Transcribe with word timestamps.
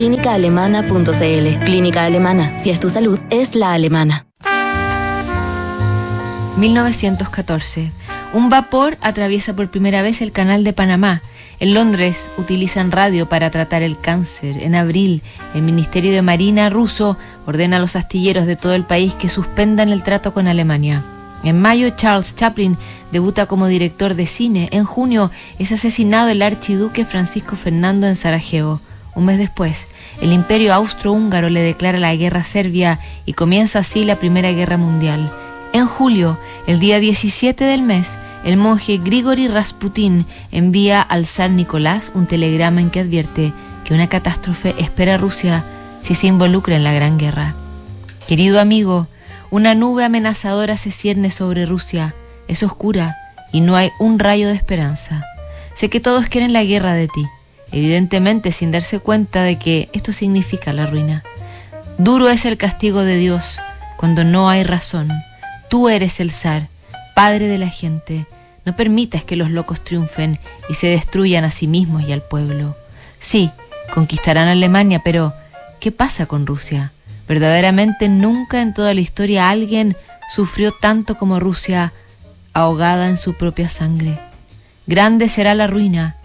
Clínicaalemana.cl 0.00 1.64
Clínica 1.66 2.06
Alemana. 2.06 2.58
Si 2.58 2.70
es 2.70 2.80
tu 2.80 2.88
salud, 2.88 3.18
es 3.28 3.54
la 3.54 3.74
alemana. 3.74 4.24
1914. 6.56 7.92
Un 8.32 8.48
vapor 8.48 8.96
atraviesa 9.02 9.54
por 9.54 9.70
primera 9.70 10.00
vez 10.00 10.22
el 10.22 10.32
canal 10.32 10.64
de 10.64 10.72
Panamá. 10.72 11.20
En 11.58 11.74
Londres 11.74 12.30
utilizan 12.38 12.92
radio 12.92 13.28
para 13.28 13.50
tratar 13.50 13.82
el 13.82 13.98
cáncer. 13.98 14.62
En 14.62 14.74
abril, 14.74 15.22
el 15.52 15.60
Ministerio 15.60 16.12
de 16.12 16.22
Marina 16.22 16.70
ruso 16.70 17.18
ordena 17.44 17.76
a 17.76 17.80
los 17.80 17.94
astilleros 17.94 18.46
de 18.46 18.56
todo 18.56 18.72
el 18.72 18.84
país 18.84 19.14
que 19.14 19.28
suspendan 19.28 19.90
el 19.90 20.02
trato 20.02 20.32
con 20.32 20.46
Alemania. 20.46 21.04
En 21.44 21.60
mayo, 21.60 21.90
Charles 21.90 22.34
Chaplin 22.34 22.78
debuta 23.12 23.44
como 23.44 23.66
director 23.66 24.14
de 24.14 24.26
cine. 24.26 24.70
En 24.72 24.84
junio, 24.84 25.30
es 25.58 25.72
asesinado 25.72 26.30
el 26.30 26.40
archiduque 26.40 27.04
Francisco 27.04 27.54
Fernando 27.54 28.06
en 28.06 28.16
Sarajevo. 28.16 28.80
Un 29.20 29.26
mes 29.26 29.36
después, 29.36 29.88
el 30.22 30.32
imperio 30.32 30.72
austrohúngaro 30.72 31.50
le 31.50 31.60
declara 31.60 31.98
la 31.98 32.16
guerra 32.16 32.40
a 32.40 32.44
Serbia 32.44 32.98
y 33.26 33.34
comienza 33.34 33.80
así 33.80 34.06
la 34.06 34.18
Primera 34.18 34.50
Guerra 34.52 34.78
Mundial. 34.78 35.30
En 35.74 35.86
julio, 35.86 36.38
el 36.66 36.80
día 36.80 37.00
17 37.00 37.62
del 37.62 37.82
mes, 37.82 38.16
el 38.46 38.56
monje 38.56 38.96
Grigori 38.96 39.46
Rasputin 39.46 40.24
envía 40.52 41.02
al 41.02 41.26
zar 41.26 41.50
Nicolás 41.50 42.12
un 42.14 42.26
telegrama 42.26 42.80
en 42.80 42.88
que 42.88 43.00
advierte 43.00 43.52
que 43.84 43.92
una 43.92 44.08
catástrofe 44.08 44.74
espera 44.78 45.16
a 45.16 45.18
Rusia 45.18 45.66
si 46.00 46.14
se 46.14 46.26
involucra 46.26 46.76
en 46.76 46.84
la 46.84 46.94
Gran 46.94 47.18
Guerra. 47.18 47.54
Querido 48.26 48.58
amigo, 48.58 49.06
una 49.50 49.74
nube 49.74 50.02
amenazadora 50.02 50.78
se 50.78 50.90
cierne 50.90 51.30
sobre 51.30 51.66
Rusia, 51.66 52.14
es 52.48 52.62
oscura 52.62 53.18
y 53.52 53.60
no 53.60 53.76
hay 53.76 53.90
un 53.98 54.18
rayo 54.18 54.48
de 54.48 54.54
esperanza. 54.54 55.26
Sé 55.74 55.90
que 55.90 56.00
todos 56.00 56.24
quieren 56.24 56.54
la 56.54 56.64
guerra 56.64 56.94
de 56.94 57.08
ti 57.08 57.28
evidentemente 57.72 58.52
sin 58.52 58.72
darse 58.72 58.98
cuenta 58.98 59.42
de 59.42 59.56
que 59.56 59.88
esto 59.92 60.12
significa 60.12 60.72
la 60.72 60.86
ruina. 60.86 61.24
Duro 61.98 62.28
es 62.28 62.44
el 62.44 62.56
castigo 62.56 63.02
de 63.02 63.16
Dios 63.16 63.58
cuando 63.96 64.24
no 64.24 64.48
hay 64.48 64.62
razón. 64.62 65.10
Tú 65.68 65.88
eres 65.88 66.20
el 66.20 66.30
zar, 66.30 66.68
padre 67.14 67.46
de 67.46 67.58
la 67.58 67.68
gente. 67.68 68.26
No 68.64 68.74
permitas 68.74 69.24
que 69.24 69.36
los 69.36 69.50
locos 69.50 69.82
triunfen 69.82 70.38
y 70.68 70.74
se 70.74 70.88
destruyan 70.88 71.44
a 71.44 71.50
sí 71.50 71.66
mismos 71.66 72.02
y 72.02 72.12
al 72.12 72.22
pueblo. 72.22 72.76
Sí, 73.18 73.50
conquistarán 73.94 74.48
Alemania, 74.48 75.02
pero 75.04 75.34
¿qué 75.78 75.92
pasa 75.92 76.26
con 76.26 76.46
Rusia? 76.46 76.92
Verdaderamente 77.28 78.08
nunca 78.08 78.60
en 78.62 78.74
toda 78.74 78.94
la 78.94 79.00
historia 79.00 79.50
alguien 79.50 79.96
sufrió 80.34 80.72
tanto 80.72 81.16
como 81.16 81.38
Rusia, 81.38 81.92
ahogada 82.52 83.08
en 83.08 83.16
su 83.16 83.34
propia 83.34 83.68
sangre. 83.68 84.18
Grande 84.86 85.28
será 85.28 85.54
la 85.54 85.66
ruina, 85.66 86.16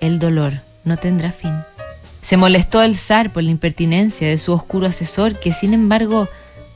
el 0.00 0.18
dolor 0.18 0.67
no 0.88 0.96
tendrá 0.96 1.30
fin. 1.30 1.54
Se 2.20 2.36
molestó 2.36 2.82
el 2.82 2.96
zar 2.96 3.30
por 3.30 3.42
la 3.42 3.50
impertinencia 3.50 4.28
de 4.28 4.38
su 4.38 4.52
oscuro 4.52 4.86
asesor, 4.86 5.38
que 5.38 5.52
sin 5.52 5.72
embargo 5.72 6.28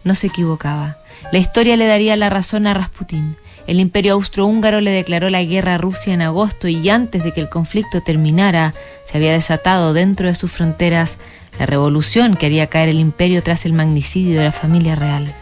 no 0.04 0.14
se 0.14 0.28
equivocaba. 0.28 0.98
La 1.32 1.38
historia 1.38 1.76
le 1.76 1.86
daría 1.86 2.16
la 2.16 2.30
razón 2.30 2.66
a 2.66 2.74
Rasputín. 2.74 3.36
El 3.66 3.80
imperio 3.80 4.14
austrohúngaro 4.14 4.80
le 4.80 4.90
declaró 4.90 5.30
la 5.30 5.42
guerra 5.42 5.74
a 5.74 5.78
Rusia 5.78 6.14
en 6.14 6.22
agosto 6.22 6.68
y 6.68 6.88
antes 6.90 7.22
de 7.22 7.32
que 7.32 7.40
el 7.40 7.48
conflicto 7.48 8.00
terminara, 8.00 8.74
se 9.04 9.16
había 9.16 9.32
desatado 9.32 9.92
dentro 9.92 10.26
de 10.26 10.34
sus 10.34 10.50
fronteras 10.50 11.18
la 11.58 11.66
revolución 11.66 12.36
que 12.36 12.46
haría 12.46 12.68
caer 12.68 12.88
el 12.88 12.98
imperio 12.98 13.42
tras 13.42 13.66
el 13.66 13.72
magnicidio 13.72 14.38
de 14.38 14.46
la 14.46 14.52
familia 14.52 14.94
real. 14.94 15.32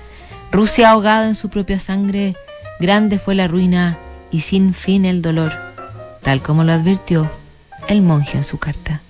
Rusia 0.52 0.90
ahogada 0.90 1.28
en 1.28 1.34
su 1.34 1.48
propia 1.48 1.78
sangre, 1.78 2.36
grande 2.78 3.18
fue 3.18 3.34
la 3.34 3.48
ruina 3.48 3.98
y 4.30 4.40
sin 4.40 4.74
fin 4.74 5.04
el 5.04 5.22
dolor, 5.22 5.52
tal 6.22 6.42
como 6.42 6.64
lo 6.64 6.72
advirtió 6.72 7.30
el 7.90 8.02
monje 8.02 8.38
en 8.38 8.44
su 8.44 8.58
carta. 8.58 9.00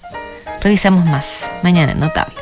Revisamos 0.62 1.05
más 1.05 1.50
mañana 1.62 1.95
Notable. 1.95 2.39